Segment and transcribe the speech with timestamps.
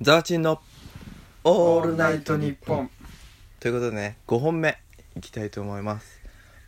[0.00, 0.60] ザワチンの
[1.44, 2.90] オールナイトニッポン。
[3.60, 4.76] ということでね5本目
[5.16, 6.20] いきたいと思います。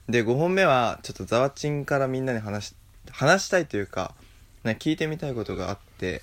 [0.08, 2.74] で5本目はちょっとザワチンからみんなに話し
[3.10, 4.14] 話したいというか、
[4.62, 6.22] ね、聞いてみたいことがあって。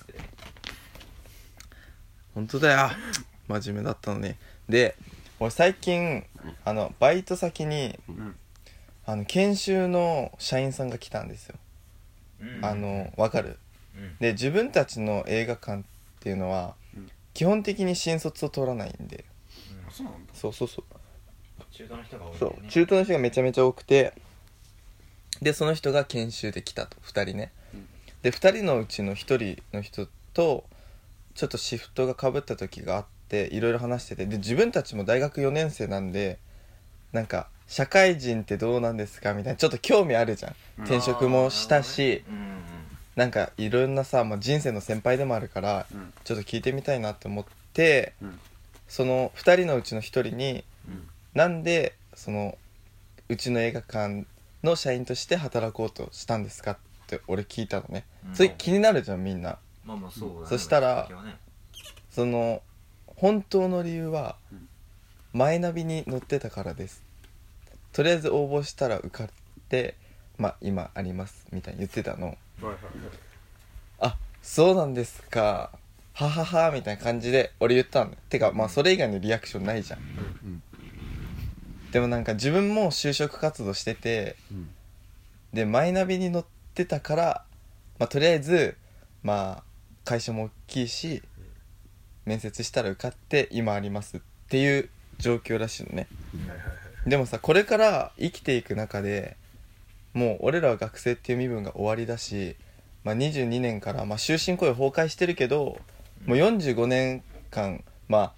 [2.34, 2.90] 本当だよ。
[3.50, 4.34] 真面目だったのに。
[4.70, 4.96] で
[5.40, 6.24] 俺最近
[6.64, 8.36] あのバイト先にうん。
[9.06, 11.56] あの研修の社員さんが来たんですよ。
[12.62, 13.60] あのわかる？
[13.98, 14.18] うん。
[14.22, 15.84] で自分たちの映画館っ
[16.22, 16.83] ていうのは、うん
[17.34, 19.26] 基本的に新卒を通らないんで。
[19.90, 20.34] そうなんだ。
[20.34, 20.86] そうそうそう。
[21.72, 22.70] 中途の人が多いんだそよねう。
[22.70, 24.14] 中途の人がめちゃめちゃ多くて。
[25.42, 26.98] でその人が研修で来たと。
[27.02, 27.88] 2人ね、うん。
[28.22, 29.16] で2人のうちの1
[29.56, 30.64] 人の人と
[31.36, 34.26] ちょっとシフトがかぶった時があっていろいろ話してて。
[34.26, 36.38] で自分たちも大学4年生なんで
[37.12, 39.34] なんか社会人ってどうなんですか？
[39.34, 40.56] みたいなちょっと興味あるじゃん。
[40.78, 40.86] うん。
[40.86, 42.53] 転職もしたし、うんうん
[43.16, 46.14] なんかいろんなさ、まあ、人生の先輩でもあるからうん。
[46.24, 48.40] ちょっと聞いてみたいなって思ってうん。
[48.88, 51.08] その2人のうちの1人にうん。
[51.34, 52.58] なんでその
[53.30, 54.26] うちの映画館
[54.64, 58.36] の社員として働こうとしたんですかって俺聞いたのね、うん。
[58.36, 59.58] それ気になるじゃんみんな。
[59.86, 60.46] まあまあそうだね。
[60.48, 61.38] そしたらね
[62.10, 62.62] その
[63.16, 64.68] 本当の理由はうん。
[65.34, 67.02] マイナビに載ってたからです。
[67.92, 69.28] とりあえず応募したら受かっ
[69.70, 69.96] て
[70.38, 72.78] まあ今ありますみたいに言ってたのはいはい
[74.00, 75.72] あそうなんですか。
[76.14, 80.00] はははみたいな感じで俺言ったのてかまあそれ以外のリアクションないじゃん。
[80.00, 80.02] う
[80.48, 80.64] ん
[81.92, 84.70] でもなんか自分も就職活動しててうん。
[85.54, 87.46] でマイナビに載ってたから、
[88.00, 88.76] まあ、とりあえず
[89.22, 89.64] まあ
[90.04, 91.22] 会社も大きいし
[92.26, 96.08] 面接したら受かって今ありますっていう状況らしいのね。
[96.48, 96.74] はいはいは
[97.06, 97.10] い。
[97.10, 99.38] でもさこれから生きていく中で
[100.14, 102.56] もう俺らは学生っていう身分が終わりだし、
[103.04, 105.80] まあ、22年から、まあ、終身雇用崩壊してるけど
[106.26, 108.34] もう45年間まあ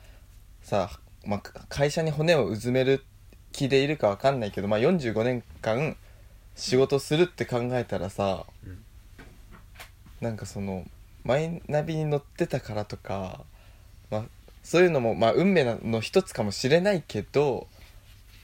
[0.61, 0.89] さ、
[1.25, 3.03] まあ、会社に骨をうずめる
[3.51, 5.95] 気でいるかわかんないけど、まあ、45年間
[6.55, 8.83] 仕事するって考えたらさ、うん。
[10.21, 10.85] なんかその
[11.23, 13.41] マイナビに載ってたからとか、
[14.09, 14.23] まあ、
[14.63, 17.67] そういうのも、まあ、運命の一つかもしれないけど、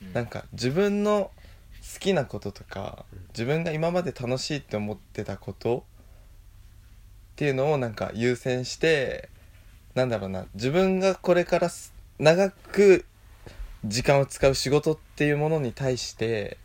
[0.02, 0.14] うん。
[0.14, 1.32] なんか自分の
[1.82, 5.84] 好きなこととか自分が今まで楽しいって思ってたこと
[7.34, 9.30] っていうのをなんか優先して
[9.96, 13.06] なんだろうな自分がこれからす長く
[13.84, 16.58] 時間を使う仕事っていうものに対して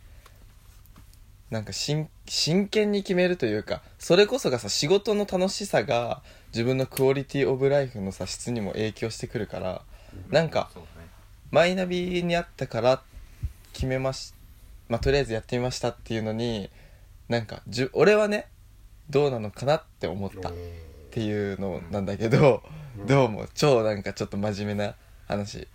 [1.49, 6.21] なんか真真剣に決めるというかそれこそがさ仕事の楽しさが
[6.53, 9.81] 自分のクオリティオブライフのさ質にも影響してくるから
[10.29, 10.69] なんか
[11.49, 13.01] マイナビにあったから
[13.73, 14.33] 決めまし
[14.89, 16.69] まあとりあえずやってみましたっていうのに
[17.27, 18.47] なんかじゅ俺はね
[19.09, 20.53] どうなのかなって思ったっ
[21.11, 22.63] ていうのなんだけど、
[22.97, 23.05] うん。
[23.05, 24.95] どうも超なんかちょっと真面目な
[25.27, 25.67] 話。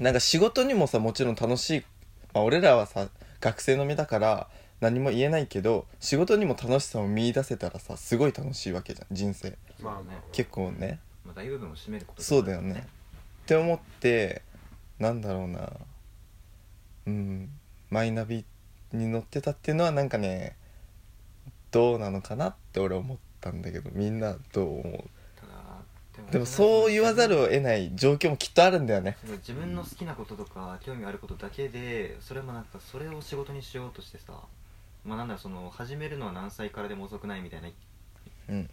[0.00, 1.84] なんか仕事にもさもちろん楽しい、
[2.32, 3.08] まあ、俺らはさ
[3.40, 4.48] 学生の身だから
[4.80, 9.56] 何も言えないけど仕事にも楽しさを見出せたらさすごい楽しいわけじゃん人生。
[9.80, 10.98] まあまあ結構ね。
[11.24, 12.86] まあ大部分を占めることそうだよね。
[13.42, 14.42] って思って
[14.98, 15.70] なんだろうな
[17.06, 17.50] うん。
[17.90, 18.44] マイナビ
[18.92, 20.56] に載ってたっていうのはなんかね
[21.70, 25.04] どうなのかなって俺思ったんだけどみんなどう思う？
[26.30, 29.16] でもそう言わざるを得ない状況もきっとあるんだよね。
[29.38, 34.32] 自分の好きなこととか興味あることだけでそれもなんかそれを仕事にしようとしてさ
[35.04, 37.68] まあなんだその始めるのは何歳からでも遅くないみたいな
[38.50, 38.70] うん。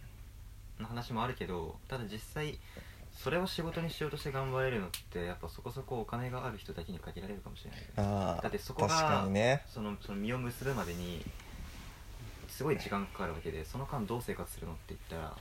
[0.80, 2.58] 話もあるけどただ実際
[3.14, 7.80] それを仕事にしようとして頑張れるのってやっぱそこそこお金がある人だけに限られるかもしれない。
[7.80, 9.64] よねああだってそこ確がね。
[9.68, 11.24] そのその実を結ぶまでに
[12.48, 15.36] すごい時間かかるわけでその間どう生活するのって言ったら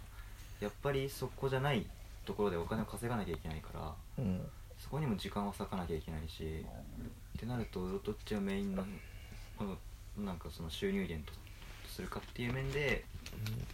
[0.59, 1.85] やっぱりそこじゃない
[2.25, 4.47] ところでお金を稼がなきゃいけないからうん。
[4.77, 6.65] そこにも時間を割かなきゃいけないし
[7.37, 8.83] ってなるとどっちをメインの
[9.57, 9.77] この
[10.17, 11.37] なんかその収入源と
[11.91, 13.03] するかっていう面で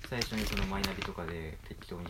[0.10, 2.08] 最初にそのマイナビとかで適当に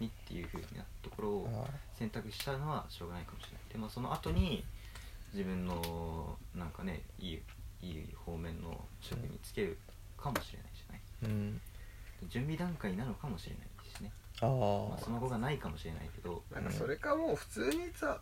[0.00, 3.60] にっていう風なところをあ選択したのはしょうがないかもしれない。
[3.72, 4.64] でまあその後に
[5.32, 7.42] 自分のなんかねいい
[7.82, 9.78] いい方面の職につける
[10.16, 11.00] かもしれないじゃない。
[11.24, 11.60] ーうん。
[12.28, 13.66] 準備段階なのかもしれない
[13.96, 14.10] しね、
[14.40, 16.42] あまあ、ーその後がないかもしれないけど。
[16.52, 18.20] なんかそれかもう普通にさ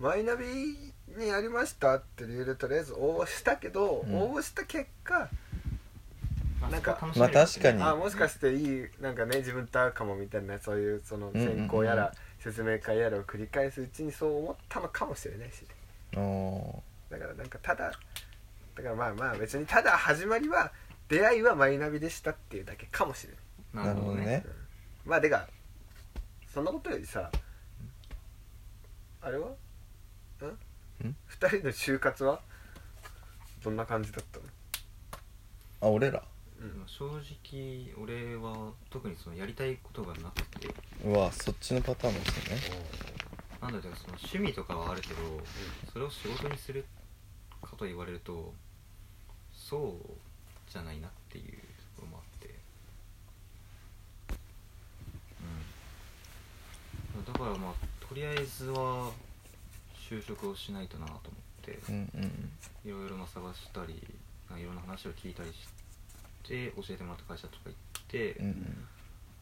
[0.00, 0.46] マイナビ
[1.16, 4.14] にやりましたって理由でとりあえず応募したけど、うん。
[4.14, 5.28] 応募した結果まあ
[6.60, 7.82] なんかまあ確かに。
[7.82, 15.64] あもしかしていいなんかね自分と合うかもみたいなそういうその選考やら説明会やらを繰り返すうちにそう思ったのかもしれないし。
[16.12, 17.92] だからなんかただ
[18.74, 20.72] だからまあまあ別にただ始まりは
[21.08, 23.34] 出会いはマイナビでしたっていうだけかもしれ
[23.74, 23.86] ない。
[23.86, 24.44] なるほどね。
[25.04, 25.46] まあでか
[26.52, 27.30] そんなことよりさ
[29.20, 29.48] あれは？
[29.48, 31.06] ん？
[31.06, 31.16] ん？
[31.26, 32.40] 二人の就活は
[33.62, 34.44] どんな感じだったの？
[35.82, 36.22] あ俺ら？
[36.60, 36.82] うん。
[36.86, 40.68] 正直俺は特にそのやりたいことがなくて。
[41.04, 42.78] うわそっちのパターンもですね
[43.60, 45.14] なんだろうその趣味とかはあるけど
[45.92, 46.84] それを仕事にする
[47.62, 48.52] かと言われると
[49.52, 50.10] そう
[50.70, 51.56] じゃないなっていうと
[51.96, 52.54] ころもあって。
[57.16, 57.32] うん。
[57.32, 59.10] だからまあとりあえずは
[60.08, 61.22] 就職をしないとなと思っ
[61.64, 61.78] て。
[61.88, 62.50] うんうん
[62.86, 65.85] いろいろまあ探したりいろんな話を聞いたりして
[66.48, 67.74] 教えてもらった会社とか行っ
[68.08, 68.86] て、うんうん。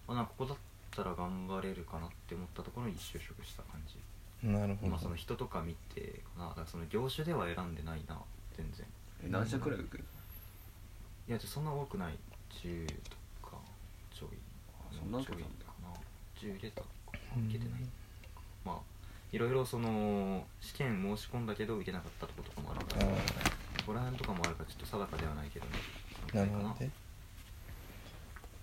[0.08, 0.56] まあ、なんかここだっ
[0.90, 3.96] たら頑張れるかなって思ったところに就職した感じ。
[4.46, 8.18] なるほど、まあその人とか見てかなだからその業種では選んでないな
[8.56, 8.86] 全然。
[9.24, 10.04] え何社くらい受ける
[11.28, 12.18] いやそんな多くない
[12.50, 12.92] 10と
[13.42, 13.56] か
[14.12, 14.28] ちょい
[14.68, 15.48] あそんなちょいか
[15.82, 15.88] な
[16.36, 17.80] 10入れた受けてない。
[18.64, 18.76] まあ
[19.32, 25.72] いろいろその試験申し込んだけど受けなかったとことかもあるからあここら辺とかもあるからちょっと定かではないけどね
[26.34, 26.90] あなるほどね。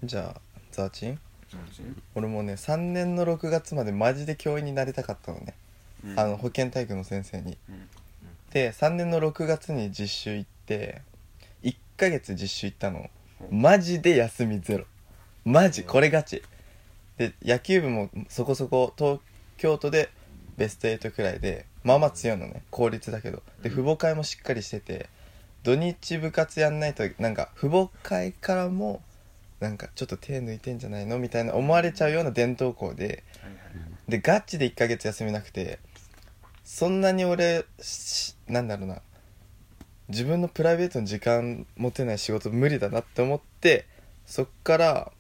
[0.04, 0.42] じゃあ
[0.72, 1.10] ザーチン？
[1.12, 1.20] うん
[2.16, 5.54] 俺もね3年の6月までマジで教員になりたかったのね、
[6.06, 6.20] うん。
[6.20, 7.58] あの保健体育の先生に。
[7.70, 7.88] うん。
[8.52, 11.02] で3年の6月に実習行って
[11.64, 13.10] 1ヶ月実習行ったの。
[13.52, 13.56] う。
[13.56, 14.86] んマジで休みゼロ。
[15.44, 16.42] マジこれガチ。
[17.18, 19.20] で野球部もそこそこ東
[19.58, 20.10] 京都で
[20.58, 22.64] ベスト8くらいでまあまあ強いのね。
[22.72, 23.44] 公立だけど。
[23.62, 25.10] で父母会もしっかりしてて
[25.64, 29.02] 土日部活やんないとなんか父母会からも
[29.60, 33.24] なんかちょっと手抜いてんじゃないのみたいな思われちゃうような伝統校で
[34.08, 35.80] でガチで1ヶ月休みなくて
[36.64, 39.02] そんなに俺しなんだろうな
[40.10, 43.86] 自分のプライベートの時間持てない仕事無理だなって思って
[44.26, 45.12] そっから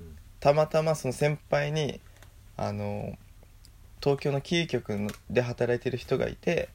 [0.00, 2.00] うんたまたまその先輩に
[2.56, 3.16] あの
[4.02, 6.68] 東京のキー局で働いてる人がいて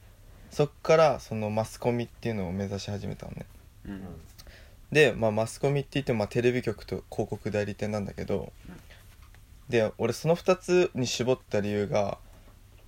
[0.52, 3.46] そっからそのマスコミっていうのを目指し始めたのね。
[3.88, 4.02] うん。
[4.92, 8.52] で、まあ、マスコミって言っても、まあ、テレビ局と広告代理店なんだけど、
[9.70, 12.18] で俺その2つに絞った理由が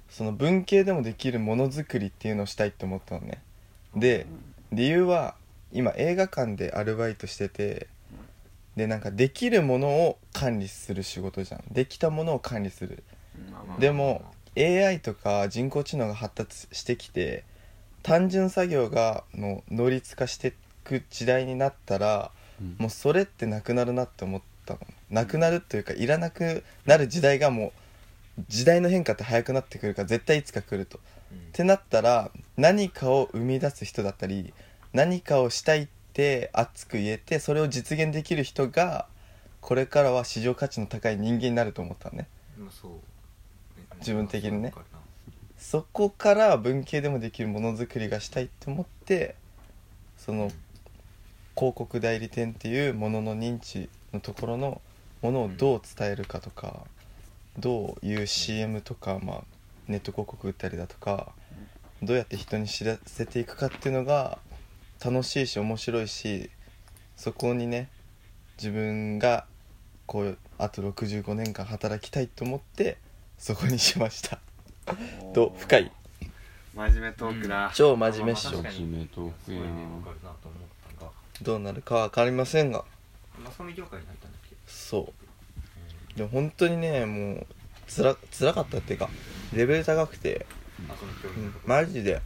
[0.10, 3.42] その文系でもできるものづくりっていうのをしたいって思ったのね。
[3.96, 4.26] で
[4.72, 5.36] 理由は
[5.72, 7.88] 今映画館でアルバイトしてて
[8.76, 11.64] でなんかできるものを管理する仕事じゃん。
[11.72, 13.04] できたものを管理する。
[13.80, 14.24] でも
[14.58, 17.44] AI とか人工知能が発達してきて
[18.04, 20.52] 単純作業がの能率化してい
[20.84, 22.32] く時代になったら
[22.62, 22.76] うん。
[22.78, 24.80] もうそれってなくなるなって思ったの。
[25.10, 27.74] なくなるというかいらなくなる時代がも
[28.38, 31.00] う時代の変化って早くなってくるから絶対いつか来ると。
[31.32, 31.38] うん。
[31.38, 34.54] ってなったら何かを生み出す人だったり
[34.94, 39.08] 何かをしたいって熱く言えてそれを実現できる人が
[39.62, 42.28] これからは市場価値の高い人間になると思ったのね。
[44.00, 44.74] 自分的にね
[45.62, 49.36] そこから文系でもできるものづくりがしたいって思って
[50.18, 50.52] その
[51.56, 54.82] 広告代理店っていうものの認知のところの
[55.22, 56.82] ものをどう伝えるかとか
[57.60, 59.42] どういう CM とか、まあ、
[59.88, 61.32] ネット広告売ったりだとか
[62.02, 64.40] どうやって人に知らせていくかっていうのが
[65.00, 66.50] 楽しいし面白いし
[67.16, 67.90] そこにね
[68.58, 69.46] 自分が
[70.08, 72.98] こうあと65年間働きたいと思って
[73.38, 74.40] そこにしました。
[75.34, 75.92] どう深い。
[76.74, 78.64] 真面目トークだ、超真面目っしょ。
[78.64, 79.44] 真面目トーク。
[79.46, 82.86] すごいやんねわかるなと思ったがどうなるか分かりませんが。
[83.44, 84.56] マスコミ業界に入ったんだっけ？
[84.68, 85.12] そ
[86.16, 86.18] う。
[86.18, 87.48] でも本当にねもう
[87.88, 89.10] つら辛かったっていうか
[89.54, 90.46] レベル高くて、
[90.90, 91.60] あその教うん育のと？
[91.60, 92.22] こマジで。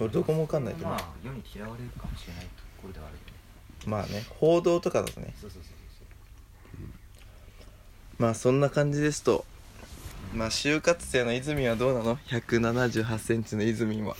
[0.00, 0.96] 俺どこもわかんないと思う。
[0.96, 3.32] まあ世に嫌われるかもしれないところではあるよね。
[3.86, 5.34] まあね報道とかだとね。
[5.40, 5.72] そうそうそう
[6.78, 8.22] そう。
[8.22, 9.44] まあそんな感じですと
[10.32, 14.16] まあ就活生の泉はどうなの？1 7 8センチの泉は。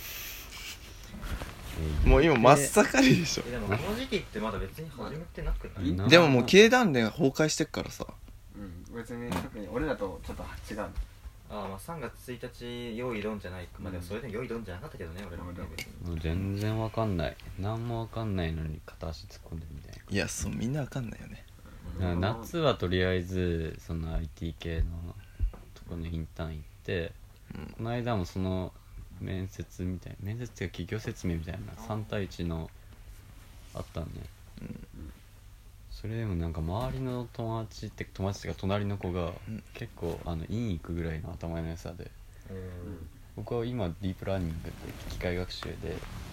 [2.05, 3.43] もう今真っ盛りでしょ。
[3.47, 5.87] えでもこの時期ってまだ別に始めてなくない？
[5.87, 8.05] いいなでももう経団連が崩壊してっからさ。
[8.55, 10.85] うん、別に特に俺らとちょっと違うの。
[11.49, 15.43] ああまあ3月1日用意どんじゃないかまあでもそれでも用意どんじゃなかったけどね俺ら。
[15.43, 17.35] もね別にもう全然わかんない。
[17.59, 21.43] 何もわかんないのに片足突っ込んでるみたいいやそうみんなわかんないよね。
[21.99, 25.15] なな夏はとりあえずその IT 系の
[25.83, 27.11] とこのインターン行って、
[27.55, 27.65] うん。
[27.77, 28.71] この間もその
[29.21, 32.69] 面接みたいな面接っていうか企業説明みたいな3対1の
[33.75, 34.09] あったんね、
[35.91, 39.63] それでもなんか周りの友達って友達っていうか隣の子がうん。
[39.73, 42.11] 結構あの院行くぐらいの頭の良さで
[42.49, 43.09] うん。
[43.35, 44.71] 僕は今ディープラーニングって
[45.09, 45.65] 機械学習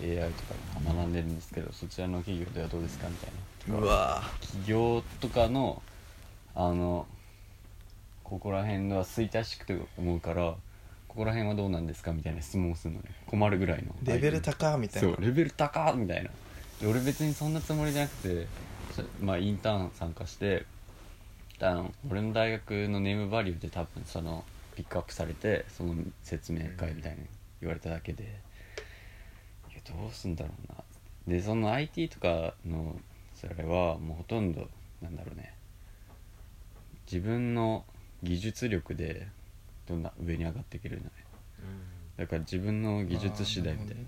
[0.00, 0.54] で AI とか
[0.94, 3.30] 学んでるんですけどそちらの企業ではどうですかみたい
[3.68, 3.78] な。
[3.78, 5.82] うわ企業とかの
[6.54, 7.06] あの
[8.30, 10.54] ここら辺は衰退してくと思うから
[11.08, 13.10] ここら辺はどうなんですかみたいな質問をするのね。
[13.26, 15.08] 困るぐらいのレベル高みたいな。
[15.08, 16.30] そうレベル高みたいな。
[16.80, 18.46] で俺別にそんなつもりじゃなくて
[18.94, 20.64] そまあインターン参加して
[21.60, 24.44] あの俺の大学のネームバリューで多分その
[24.76, 27.18] ピックアップされてその説明会みたいに
[27.60, 28.22] 言われただけで、
[29.72, 30.84] いやどうすんだろうな。
[31.26, 32.96] でその IT とかの
[33.34, 34.68] それはもうほとんど
[35.02, 35.52] なんだろうね。
[37.10, 37.84] 自分の
[38.22, 39.28] 技術力で
[39.88, 41.10] どんな上に上がっていけるのね
[42.16, 44.02] だから自分の技術次第みたいな。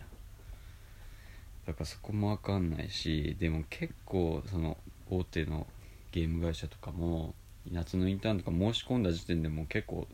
[1.67, 4.77] だからそこも分かんないしでも結構その
[5.09, 5.67] 大手の
[6.11, 7.35] ゲーム会社とかも
[7.71, 10.07] 夏のインターンとか申し込んだ時点でもう結構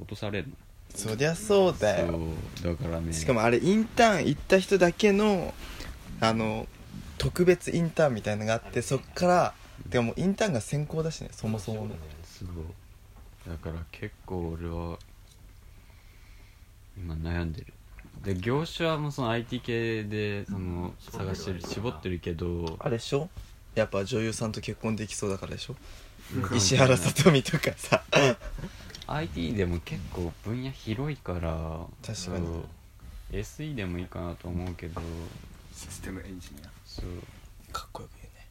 [0.00, 0.54] 落とされるの。
[0.94, 2.18] そりゃそうだよ。
[2.62, 3.12] そうだからね。
[3.12, 5.52] しかもあれインターン行った人だけの
[6.20, 6.66] あの
[7.18, 9.54] 特別インターンみたいなのがあってそっから
[9.88, 12.48] でももうインターンが先行だしねそもそものそう
[13.48, 14.98] だから結構俺は
[16.96, 17.72] 今悩んでる。
[18.22, 23.28] で業種はもうその IT 系でその探してる絞ってるけどあれでしょ？
[23.74, 25.76] やっぱ女優さんと結婚できそうだからでしょ？
[26.54, 28.02] 石原さとみとかさ。
[29.06, 32.46] IT でも結構分野広いから確かに。
[32.46, 32.64] そう。
[33.32, 35.02] SE でもいいかなと思うけど
[35.74, 36.70] システムエンジニア。
[36.86, 37.06] そう。
[37.72, 38.46] かっこよく言うね。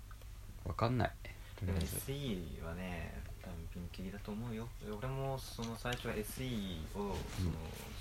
[0.66, 1.12] 分かんない。
[1.60, 1.96] とりあえず。
[2.12, 3.24] SE はね
[3.94, 4.68] 多分ピンキリだと思うよ。
[4.98, 7.52] 俺もその最初は SE をその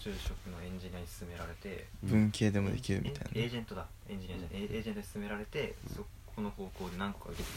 [0.00, 3.30] 就職のエンジニアに勧められて、文系でもできるみたいな。
[3.34, 3.86] エージェントだ。
[4.08, 4.62] エンジニアじゃない。
[4.64, 7.56] エージェントに勧められて、そこの方向で何個か受けてて、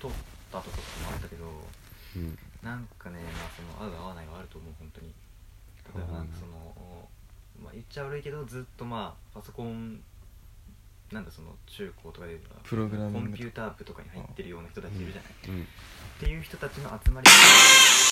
[0.00, 0.10] 通っ
[0.50, 1.44] たとことかもあったけど
[2.16, 2.38] うん。
[2.62, 5.12] なんかね、まあ、その合う合わないはあると思う本当に。
[5.94, 6.28] 例えばなん。
[6.28, 6.74] かその、
[7.62, 10.00] まあ、言っちゃ悪いけどずっとまあパソコン
[11.12, 15.62] なんだその中高とかでプログラミングコンピューター部とかに入ってるような人たちいるじゃない、うん。
[15.62, 15.66] っ
[16.20, 17.28] ていう人たちの集まり